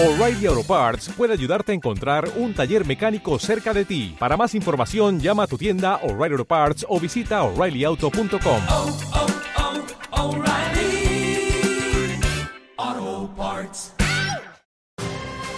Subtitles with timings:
[0.00, 4.14] O'Reilly Auto Parts puede ayudarte a encontrar un taller mecánico cerca de ti.
[4.16, 8.62] Para más información, llama a tu tienda O'Reilly Auto Parts o visita oreillyauto.com.
[8.68, 8.96] oh,
[12.78, 13.92] oh, Parts.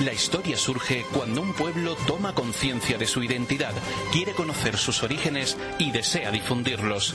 [0.07, 3.75] La historia surge cuando un pueblo toma conciencia de su identidad,
[4.11, 7.15] quiere conocer sus orígenes y desea difundirlos.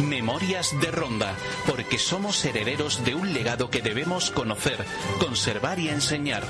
[0.00, 1.36] Memorias de Ronda,
[1.66, 4.84] porque somos herederos de un legado que debemos conocer,
[5.20, 6.44] conservar y enseñar.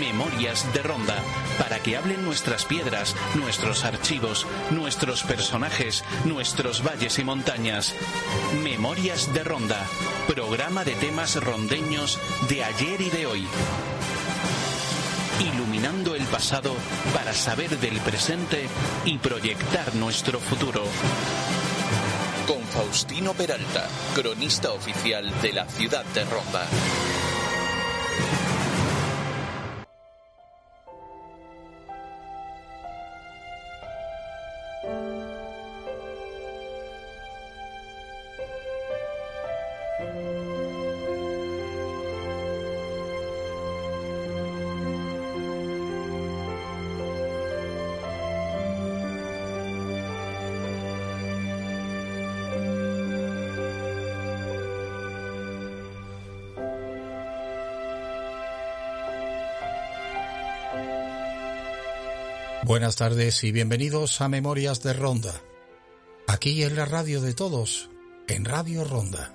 [0.00, 1.22] Memorias de Ronda,
[1.58, 7.94] para que hablen nuestras piedras, nuestros archivos, nuestros personajes, nuestros valles y montañas.
[8.62, 9.86] Memorias de Ronda,
[10.26, 13.46] programa de temas rondeños de ayer y de hoy.
[15.40, 16.74] Iluminando el pasado
[17.12, 18.66] para saber del presente
[19.04, 20.84] y proyectar nuestro futuro.
[22.46, 26.66] Con Faustino Peralta, cronista oficial de la ciudad de Ronda.
[62.64, 65.38] Buenas tardes y bienvenidos a Memorias de Ronda.
[66.26, 67.90] Aquí en la radio de todos,
[68.26, 69.34] en Radio Ronda.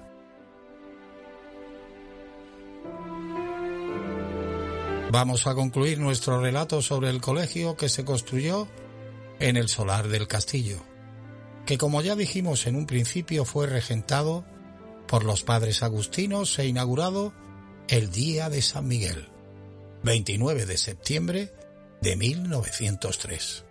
[5.12, 8.68] Vamos a concluir nuestro relato sobre el colegio que se construyó
[9.40, 10.80] en el solar del castillo,
[11.68, 14.44] que como ya dijimos en un principio fue regentado
[15.08, 17.32] por los padres agustinos e inaugurado
[17.90, 19.30] el día de San Miguel,
[20.02, 21.59] 29 de septiembre
[22.02, 23.66] de 1903.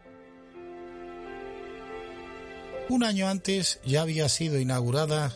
[2.89, 5.33] Un año antes ya había sido inaugurada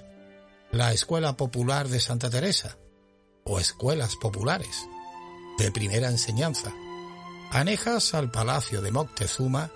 [0.70, 2.78] la Escuela Popular de Santa Teresa,
[3.44, 4.88] o Escuelas Populares,
[5.58, 6.72] de primera enseñanza,
[7.50, 9.70] anejas al Palacio de Moctezuma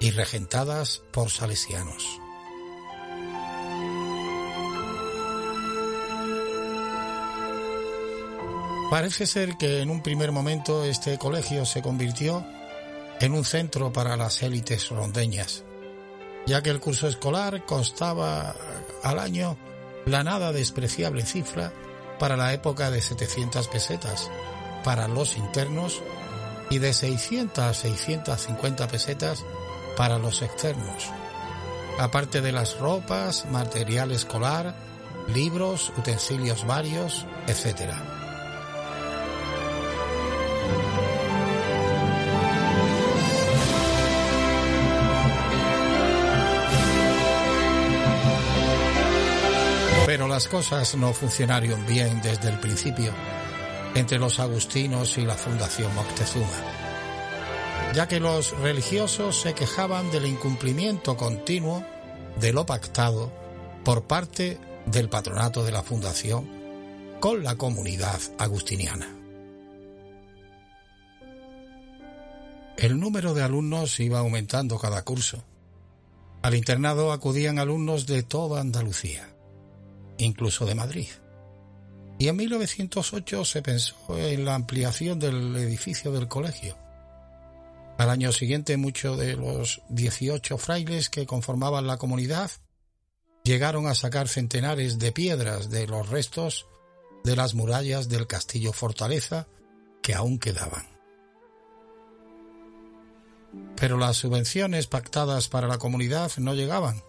[0.00, 2.20] y regentadas por salesianos.
[8.90, 12.46] Parece ser que en un primer momento este colegio se convirtió
[13.20, 15.64] en un centro para las élites rondeñas,
[16.46, 18.54] ya que el curso escolar costaba
[19.02, 19.56] al año
[20.06, 21.72] la nada despreciable cifra
[22.18, 24.30] para la época de 700 pesetas
[24.84, 26.02] para los internos
[26.70, 29.44] y de 600 a 650 pesetas
[29.96, 31.10] para los externos,
[31.98, 34.76] aparte de las ropas, material escolar,
[35.34, 38.17] libros, utensilios varios, etc.
[50.38, 53.12] las cosas no funcionaron bien desde el principio
[53.96, 56.62] entre los agustinos y la Fundación Moctezuma,
[57.92, 61.82] ya que los religiosos se quejaban del incumplimiento continuo
[62.38, 63.32] de lo pactado
[63.84, 66.48] por parte del patronato de la Fundación
[67.18, 69.08] con la comunidad agustiniana.
[72.76, 75.42] El número de alumnos iba aumentando cada curso.
[76.42, 79.34] Al internado acudían alumnos de toda Andalucía
[80.18, 81.08] incluso de Madrid.
[82.18, 86.76] Y en 1908 se pensó en la ampliación del edificio del colegio.
[87.96, 92.50] Al año siguiente muchos de los 18 frailes que conformaban la comunidad
[93.44, 96.66] llegaron a sacar centenares de piedras de los restos
[97.24, 99.46] de las murallas del castillo fortaleza
[100.02, 100.86] que aún quedaban.
[103.76, 107.02] Pero las subvenciones pactadas para la comunidad no llegaban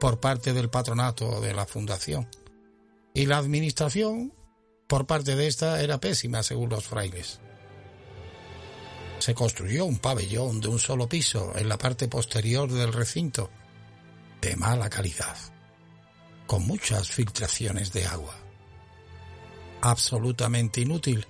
[0.00, 2.28] por parte del patronato de la fundación
[3.14, 4.32] y la administración
[4.86, 7.40] por parte de esta era pésima según los frailes.
[9.18, 13.50] Se construyó un pabellón de un solo piso en la parte posterior del recinto,
[14.40, 15.36] de mala calidad,
[16.46, 18.36] con muchas filtraciones de agua.
[19.80, 21.26] Absolutamente inútil,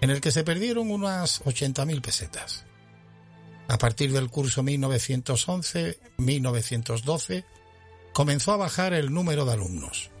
[0.00, 2.64] en el que se perdieron unas 80.000 pesetas.
[3.68, 7.44] A partir del curso 1911-1912
[8.12, 10.12] comenzó a bajar el número de alumnos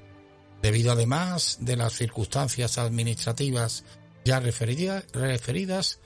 [0.62, 3.84] debido además de las circunstancias administrativas
[4.24, 6.00] ya referidas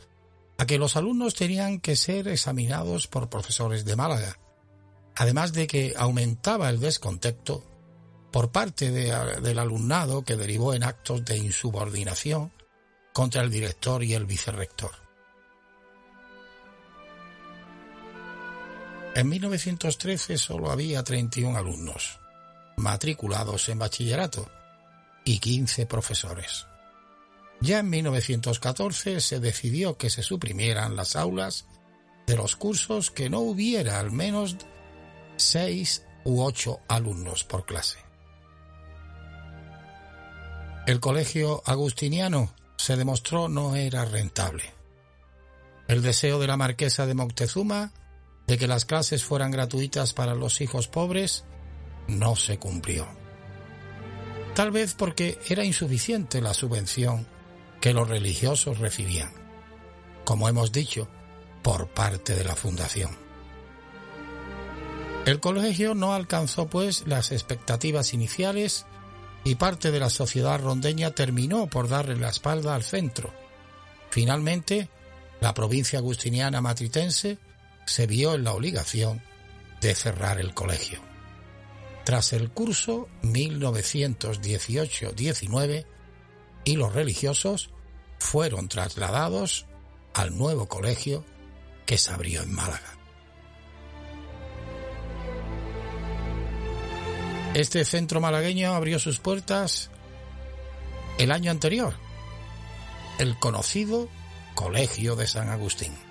[0.58, 4.38] a que los alumnos tenían que ser examinados por profesores de Málaga,
[5.16, 7.64] además de que aumentaba el descontento
[8.30, 12.52] por parte del alumnado que derivó en actos de insubordinación
[13.12, 14.92] contra el director y el vicerrector.
[19.14, 22.19] En 1913 solo había 31 alumnos
[22.80, 24.50] matriculados en bachillerato
[25.24, 26.66] y 15 profesores.
[27.60, 31.66] Ya en 1914 se decidió que se suprimieran las aulas
[32.26, 34.56] de los cursos que no hubiera al menos
[35.36, 37.98] 6 u 8 alumnos por clase.
[40.86, 44.72] El colegio agustiniano se demostró no era rentable.
[45.86, 47.92] El deseo de la marquesa de Moctezuma
[48.46, 51.44] de que las clases fueran gratuitas para los hijos pobres
[52.08, 53.06] no se cumplió.
[54.54, 57.26] Tal vez porque era insuficiente la subvención
[57.80, 59.32] que los religiosos recibían,
[60.24, 61.08] como hemos dicho,
[61.62, 63.16] por parte de la fundación.
[65.26, 68.86] El colegio no alcanzó pues las expectativas iniciales
[69.44, 73.32] y parte de la sociedad rondeña terminó por darle la espalda al centro.
[74.10, 74.88] Finalmente,
[75.40, 77.38] la provincia agustiniana matritense
[77.86, 79.22] se vio en la obligación
[79.80, 81.09] de cerrar el colegio.
[82.10, 85.86] Tras el curso 1918-19
[86.64, 87.70] y los religiosos
[88.18, 89.66] fueron trasladados
[90.12, 91.24] al nuevo colegio
[91.86, 92.98] que se abrió en Málaga.
[97.54, 99.92] Este centro malagueño abrió sus puertas
[101.16, 101.94] el año anterior,
[103.20, 104.08] el conocido
[104.56, 106.09] Colegio de San Agustín.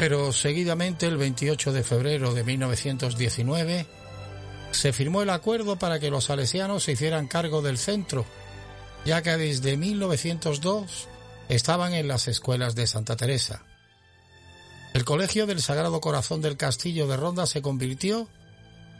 [0.00, 3.86] Pero seguidamente, el 28 de febrero de 1919,
[4.70, 8.24] se firmó el acuerdo para que los salesianos se hicieran cargo del centro,
[9.04, 11.06] ya que desde 1902
[11.50, 13.62] estaban en las escuelas de Santa Teresa.
[14.94, 18.26] El Colegio del Sagrado Corazón del Castillo de Ronda se convirtió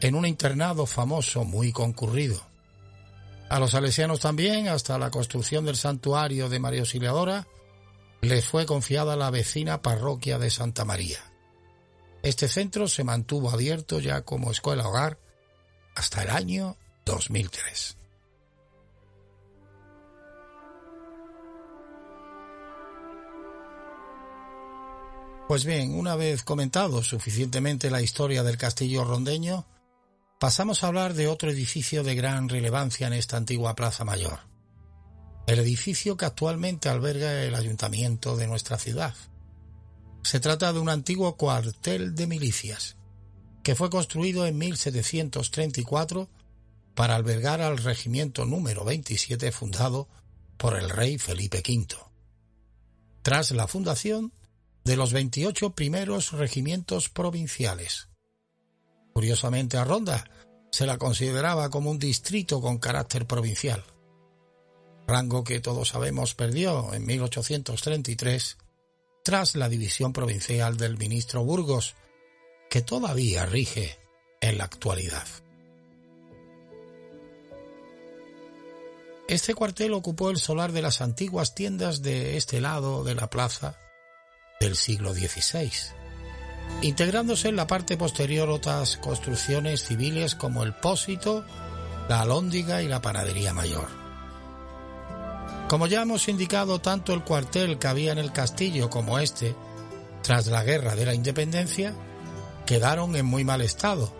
[0.01, 2.39] en un internado famoso muy concurrido.
[3.49, 7.47] A los salesianos también, hasta la construcción del santuario de María Auxiliadora,
[8.21, 11.19] les fue confiada la vecina parroquia de Santa María.
[12.21, 15.17] Este centro se mantuvo abierto ya como escuela hogar
[15.95, 17.97] hasta el año 2003.
[25.47, 29.65] Pues bien, una vez comentado suficientemente la historia del castillo rondeño,
[30.39, 34.50] pasamos a hablar de otro edificio de gran relevancia en esta antigua Plaza Mayor
[35.47, 39.15] el edificio que actualmente alberga el ayuntamiento de nuestra ciudad.
[40.23, 42.97] Se trata de un antiguo cuartel de milicias,
[43.63, 46.29] que fue construido en 1734
[46.95, 50.07] para albergar al regimiento número 27 fundado
[50.57, 51.97] por el rey Felipe V.
[53.23, 54.33] Tras la fundación
[54.83, 58.09] de los 28 primeros regimientos provinciales.
[59.13, 60.23] Curiosamente a Ronda
[60.71, 63.83] se la consideraba como un distrito con carácter provincial
[65.11, 68.57] rango que todos sabemos perdió en 1833
[69.23, 71.95] tras la división provincial del ministro Burgos,
[72.69, 73.99] que todavía rige
[74.39, 75.27] en la actualidad.
[79.27, 83.77] Este cuartel ocupó el solar de las antiguas tiendas de este lado de la plaza
[84.59, 85.71] del siglo XVI,
[86.81, 91.45] integrándose en la parte posterior otras construcciones civiles como el pósito,
[92.09, 94.00] la alhóndiga y la panadería mayor.
[95.71, 99.55] Como ya hemos indicado, tanto el cuartel que había en el castillo como este,
[100.21, 101.95] tras la guerra de la independencia,
[102.65, 104.13] quedaron en muy mal estado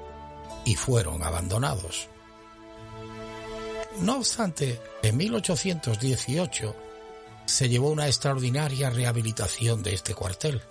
[0.63, 2.07] y fueron abandonados.
[3.99, 6.73] No obstante, en 1818
[7.43, 10.61] se llevó una extraordinaria rehabilitación de este cuartel.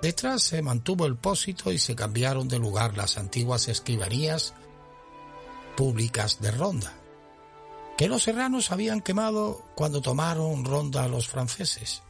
[0.00, 4.54] Detrás se mantuvo el pósito y se cambiaron de lugar las antiguas escribanías
[5.76, 6.95] públicas de Ronda
[7.96, 12.02] que los serranos habían quemado cuando tomaron ronda a los franceses,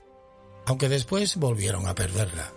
[0.66, 2.52] aunque después volvieron a perderla.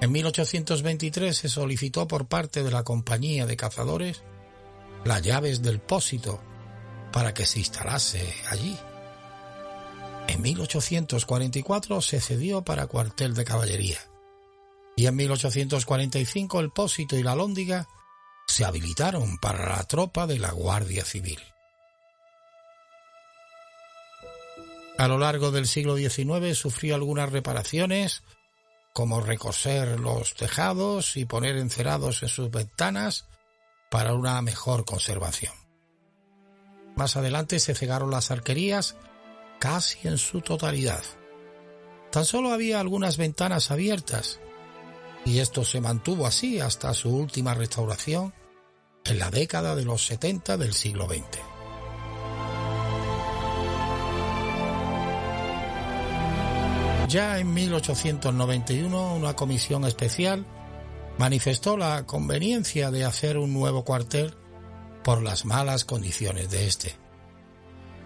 [0.00, 4.24] En 1823 se solicitó por parte de la compañía de cazadores
[5.04, 6.40] las llaves del pósito
[7.12, 8.76] para que se instalase allí.
[10.26, 13.98] En 1844 se cedió para cuartel de caballería
[14.96, 17.88] y en 1845 el pósito y la lóndiga
[18.46, 21.51] se habilitaron para la tropa de la Guardia Civil.
[24.98, 28.22] A lo largo del siglo XIX sufrió algunas reparaciones,
[28.92, 33.26] como recoser los tejados y poner encerados en sus ventanas
[33.90, 35.54] para una mejor conservación.
[36.94, 38.96] Más adelante se cegaron las arquerías
[39.58, 41.02] casi en su totalidad.
[42.10, 44.40] Tan solo había algunas ventanas abiertas
[45.24, 48.34] y esto se mantuvo así hasta su última restauración
[49.04, 51.51] en la década de los 70 del siglo XX.
[57.12, 60.46] Ya en 1891 una comisión especial
[61.18, 64.34] manifestó la conveniencia de hacer un nuevo cuartel
[65.04, 66.96] por las malas condiciones de este.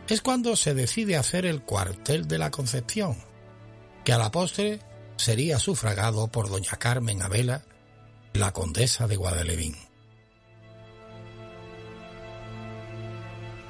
[0.09, 3.17] Es cuando se decide hacer el cuartel de la Concepción,
[4.05, 4.81] que a la postre
[5.15, 7.65] sería sufragado por doña Carmen Abela,
[8.33, 9.77] la condesa de Guadalevín.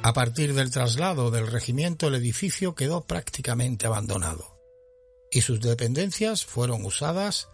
[0.02, 4.55] A partir del traslado del regimiento el edificio quedó prácticamente abandonado
[5.36, 7.50] y sus dependencias fueron usadas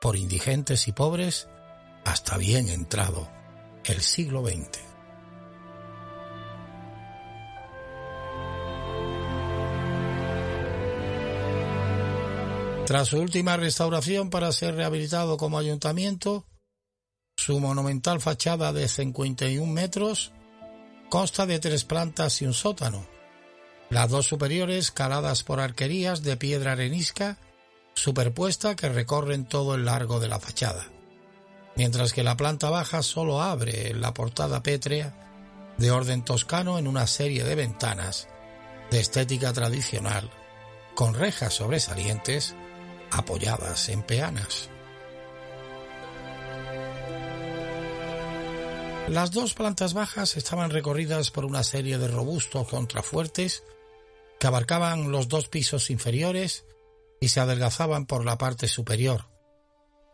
[0.00, 1.48] por indigentes y pobres
[2.02, 3.30] hasta bien entrado
[3.84, 4.80] el siglo XX.
[12.86, 16.46] Tras su última restauración para ser rehabilitado como ayuntamiento,
[17.36, 20.32] su monumental fachada de 51 metros
[21.10, 23.06] consta de tres plantas y un sótano,
[23.90, 27.38] las dos superiores caladas por arquerías de piedra arenisca
[27.94, 30.88] superpuesta que recorren todo el largo de la fachada,
[31.76, 37.06] mientras que la planta baja solo abre la portada pétrea de orden toscano en una
[37.06, 38.28] serie de ventanas
[38.90, 40.30] de estética tradicional,
[40.94, 42.54] con rejas sobresalientes
[43.10, 44.68] apoyadas en peanas.
[49.08, 53.62] Las dos plantas bajas estaban recorridas por una serie de robustos contrafuertes
[54.38, 56.64] que abarcaban los dos pisos inferiores
[57.20, 59.28] y se adelgazaban por la parte superior,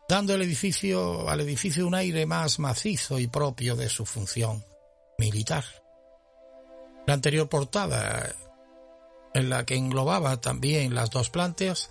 [0.08, 4.64] dando al edificio un aire más macizo y propio de su función
[5.18, 5.64] militar.
[7.06, 8.34] La anterior portada,
[9.34, 11.90] en la que englobaba también las dos plantas,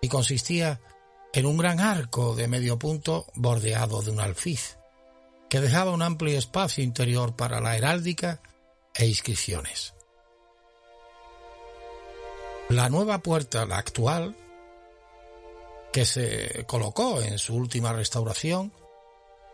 [0.00, 0.80] y consistía
[1.32, 4.76] en un gran arco de medio punto bordeado de un alfiz,
[5.48, 8.40] que dejaba un amplio espacio interior para la heráldica
[8.94, 9.93] e inscripciones.
[12.70, 14.34] La nueva puerta, la actual,
[15.92, 18.72] que se colocó en su última restauración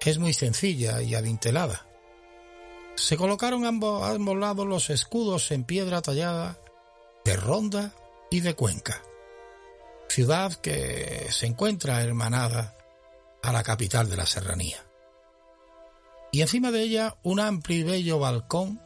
[0.00, 1.87] es muy sencilla y adintelada.
[2.95, 6.59] Se colocaron ambos, ambos lados los escudos en piedra tallada
[7.25, 7.93] de Ronda
[8.31, 9.02] y de Cuenca,
[10.09, 12.76] ciudad que se encuentra hermanada
[13.43, 14.87] a la capital de la serranía.
[16.33, 18.81] Y encima de ella un amplio y bello balcón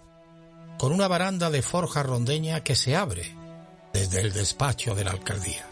[0.79, 3.44] con una baranda de forja rondeña que se abre
[3.95, 5.65] desde el despacho de la alcaldía.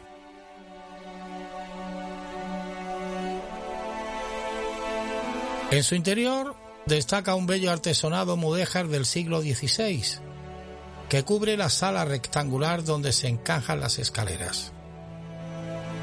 [5.73, 6.55] En su interior
[6.87, 10.05] destaca un bello artesonado mudéjar del siglo XVI,
[11.09, 14.73] que cubre la sala rectangular donde se encajan las escaleras.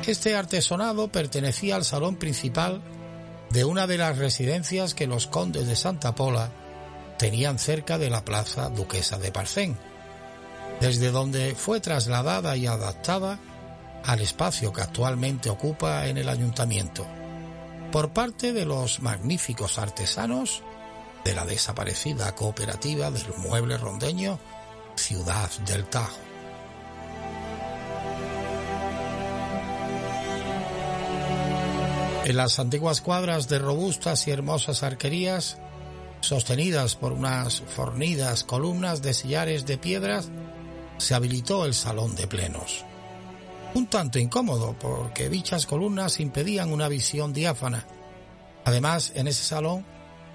[0.05, 2.81] Este artesonado pertenecía al salón principal
[3.49, 6.51] de una de las residencias que los condes de Santa Pola
[7.17, 9.77] tenían cerca de la plaza Duquesa de Parcén,
[10.79, 13.39] desde donde fue trasladada y adaptada
[14.05, 17.05] al espacio que actualmente ocupa en el ayuntamiento
[17.91, 20.63] por parte de los magníficos artesanos
[21.25, 24.39] de la desaparecida cooperativa del mueble rondeño
[24.95, 26.17] Ciudad del Tajo.
[32.25, 35.57] En las antiguas cuadras de robustas y hermosas arquerías,
[36.21, 40.29] sostenidas por unas fornidas columnas de sillares de piedras,
[40.99, 42.85] se habilitó el salón de plenos
[43.73, 47.87] un tanto incómodo porque dichas columnas impedían una visión diáfana.
[48.65, 49.85] Además, en ese salón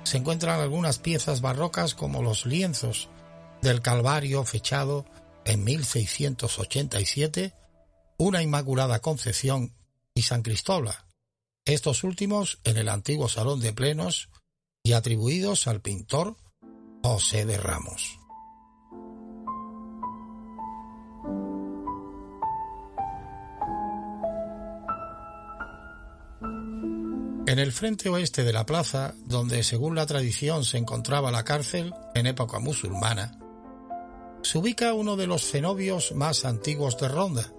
[0.04, 3.08] se encuentran algunas piezas barrocas como los lienzos
[3.62, 5.04] del Calvario fechado
[5.44, 7.54] en 1687,
[8.18, 9.74] una Inmaculada Concepción
[10.14, 10.94] y San Cristóbal,
[11.64, 14.28] estos últimos en el antiguo Salón de Plenos
[14.82, 16.36] y atribuidos al pintor
[17.02, 18.23] José de Ramos.
[27.54, 31.94] En el frente oeste de la plaza, donde según la tradición se encontraba la cárcel
[32.16, 33.38] en época musulmana,
[34.42, 37.52] se ubica uno de los cenobios más antiguos de Ronda,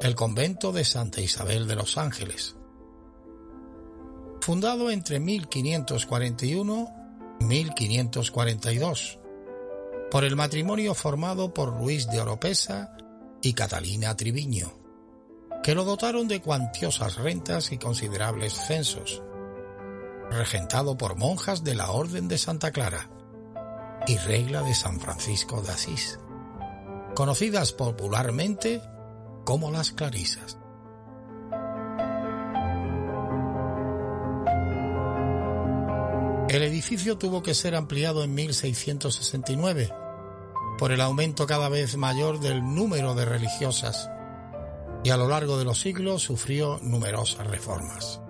[0.00, 2.54] el convento de Santa Isabel de los Ángeles.
[4.42, 6.94] Fundado entre 1541
[7.40, 9.18] y 1542,
[10.08, 12.96] por el matrimonio formado por Luis de Oropesa
[13.42, 14.79] y Catalina Triviño
[15.62, 19.22] que lo dotaron de cuantiosas rentas y considerables censos,
[20.30, 23.10] regentado por monjas de la Orden de Santa Clara
[24.06, 26.18] y Regla de San Francisco de Asís,
[27.14, 28.80] conocidas popularmente
[29.44, 30.56] como las Clarisas.
[36.48, 39.92] El edificio tuvo que ser ampliado en 1669
[40.78, 44.10] por el aumento cada vez mayor del número de religiosas
[45.02, 48.20] y a lo largo de los siglos sufrió numerosas reformas.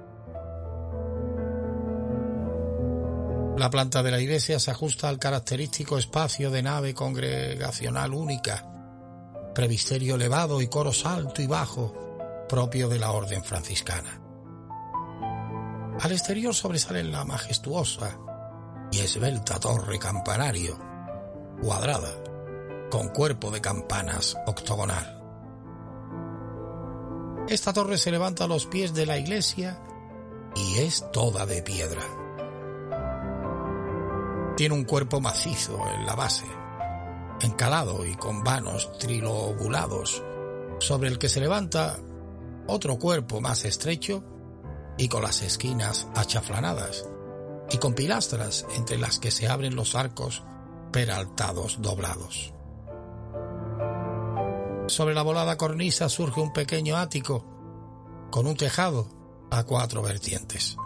[3.60, 8.64] La planta de la iglesia se ajusta al característico espacio de nave congregacional única,
[9.54, 14.20] previsterio elevado y coros alto y bajo, propio de la orden franciscana.
[16.00, 18.18] Al exterior sobresale la majestuosa
[18.90, 20.78] y esbelta torre campanario,
[21.60, 22.14] cuadrada,
[22.90, 25.19] con cuerpo de campanas octogonal.
[27.50, 29.83] Esta torre se levanta a los pies de la iglesia
[30.54, 32.00] y es toda de piedra.
[34.57, 36.47] Tiene un cuerpo macizo en la base,
[37.40, 40.23] encalado y con vanos trilobulados,
[40.78, 41.99] sobre el que se levanta
[42.69, 44.23] otro cuerpo más estrecho
[44.97, 47.04] y con las esquinas achaflanadas,
[47.69, 50.45] y con pilastras entre las que se abren los arcos
[50.92, 52.54] peraltados doblados.
[54.90, 57.44] Sobre la volada cornisa surge un pequeño ático
[58.32, 59.06] con un tejado
[59.49, 60.76] a cuatro vertientes.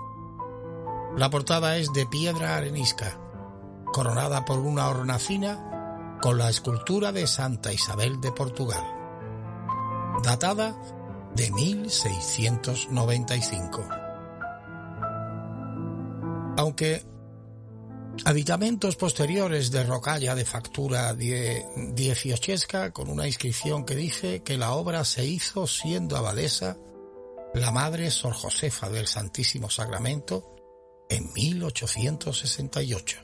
[1.17, 3.19] La portada es de piedra arenisca,
[3.95, 8.85] coronada por una hornacina con la escultura de Santa Isabel de Portugal,
[10.23, 10.77] datada
[11.35, 13.89] de 1695.
[16.59, 17.07] Aunque
[18.25, 25.05] Aditamentos posteriores de rocalla de factura dieciochesca con una inscripción que dice que la obra
[25.05, 26.79] se hizo siendo abadesa
[27.55, 30.55] la madre Sor Josefa del Santísimo Sacramento
[31.11, 33.19] en 1868.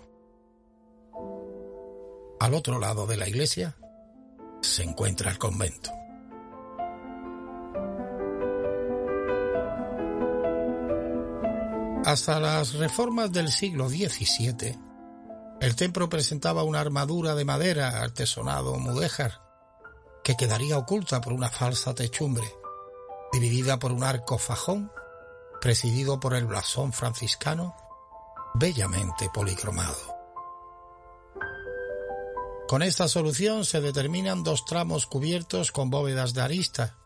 [2.40, 3.76] Al otro lado de la iglesia
[4.60, 5.90] se encuentra el convento.
[12.04, 14.78] Hasta las reformas del siglo XVII,
[15.60, 19.42] el templo presentaba una armadura de madera artesonado mudéjar
[20.24, 22.50] que quedaría oculta por una falsa techumbre,
[23.32, 24.90] dividida por un arco fajón
[25.60, 27.76] presidido por el blasón franciscano
[28.54, 30.16] bellamente policromado.
[32.66, 36.96] Con esta solución se determinan dos tramos cubiertos con bóvedas de arista,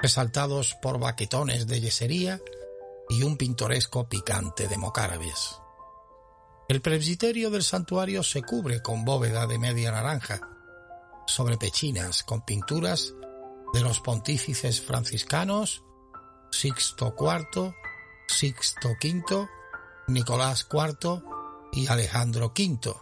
[0.00, 2.40] resaltados por baquetones de yesería
[3.10, 5.60] y un pintoresco picante de mocárabes.
[6.68, 10.40] El presbiterio del santuario se cubre con bóveda de media naranja,
[11.26, 13.12] sobre pechinas con pinturas
[13.72, 15.82] de los pontífices franciscanos
[16.50, 17.74] Sixto IV,
[18.28, 19.48] Sixto V,
[20.08, 21.22] Nicolás IV
[21.72, 22.94] y Alejandro V,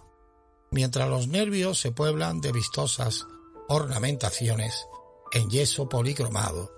[0.70, 3.26] mientras los nervios se pueblan de vistosas
[3.68, 4.86] ornamentaciones
[5.32, 6.72] en yeso policromado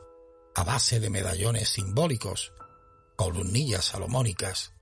[0.57, 2.53] a base de medallones simbólicos
[3.21, 4.73] columnillas salomónicas,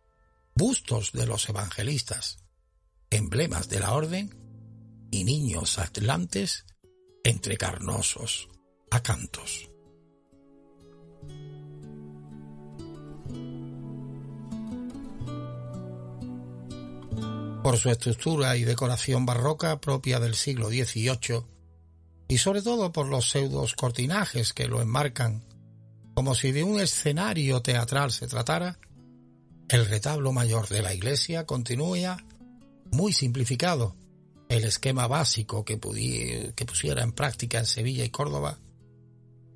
[0.55, 2.39] bustos de los evangelistas,
[3.11, 6.65] emblemas de la orden y niños atlantes
[7.25, 8.49] entre carnosos
[8.93, 9.69] acantos.
[17.65, 21.45] Por su estructura y decoración barroca propia del siglo XVIII,
[22.29, 25.43] y sobre todo por los pseudos cortinajes que lo enmarcan
[26.19, 28.81] como si de un escenario teatral se tratara,
[29.69, 32.17] el retablo mayor de la iglesia continúa
[32.91, 33.95] muy simplificado.
[34.49, 38.59] El esquema básico que, que pusiera en práctica en Sevilla y Córdoba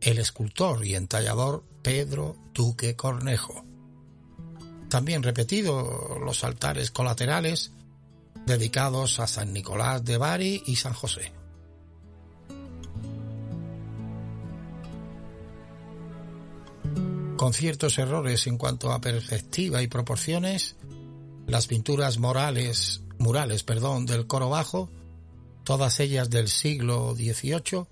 [0.01, 3.65] el escultor y entallador Pedro Duque Cornejo.
[4.89, 7.73] También repetido los altares colaterales
[8.47, 11.42] dedicados a San Nicolás de Bari y San José.
[17.43, 20.77] Con ciertos errores en cuanto a perspectiva y proporciones,
[21.49, 24.89] las pinturas morales, murales, perdón, del coro bajo,
[25.65, 27.87] todas ellas del siglo XVIII,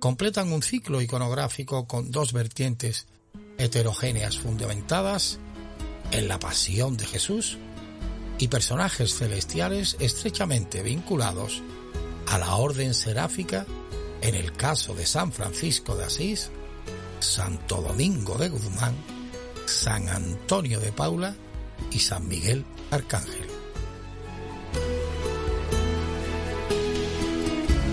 [0.00, 3.06] completan un ciclo iconográfico con dos vertientes
[3.56, 5.38] heterogéneas fundamentadas
[6.10, 7.58] en la pasión de Jesús
[8.38, 11.62] y personajes celestiales estrechamente vinculados
[12.26, 13.64] a la orden seráfica
[14.22, 16.50] en el caso de San Francisco de Asís
[17.22, 18.94] Santo Domingo de Guzmán,
[19.66, 21.34] San Antonio de Paula
[21.90, 23.46] y San Miguel Arcángel.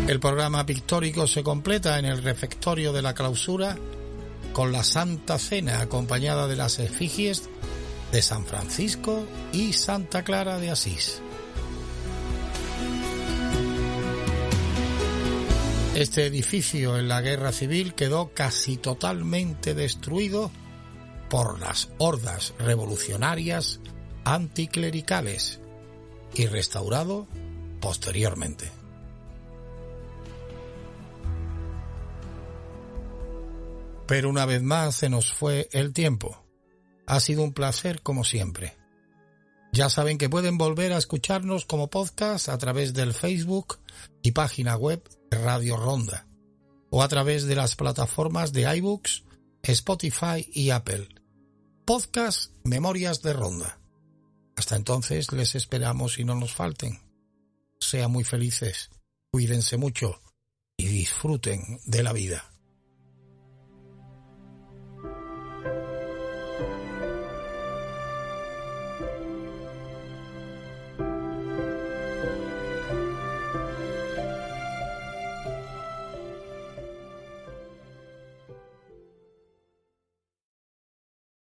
[0.08, 3.78] El programa pictórico se completa en el refectorio de la clausura
[4.54, 7.48] con la Santa Cena acompañada de las efigies
[8.12, 11.22] de San Francisco y Santa Clara de Asís.
[16.00, 20.50] Este edificio en la guerra civil quedó casi totalmente destruido
[21.30, 23.82] por las hordas revolucionarias
[24.24, 25.60] anticlericales
[26.34, 27.28] y restaurado
[27.82, 28.72] posteriormente.
[34.08, 36.46] Pero una vez más se nos fue el tiempo.
[37.08, 38.79] Ha sido un placer como siempre.
[39.72, 43.80] Ya saben que pueden volver a escucharnos como podcast a través del Facebook
[44.24, 46.28] y página web Radio Ronda
[46.90, 49.24] o a través de las plataformas de iBooks,
[49.62, 51.08] Spotify y Apple.
[51.86, 53.80] Podcast Memorias de Ronda.
[54.56, 57.00] Hasta entonces les esperamos y no nos falten.
[57.80, 58.90] Sean muy felices,
[59.32, 60.20] cuídense mucho
[60.78, 62.49] y disfruten de la vida.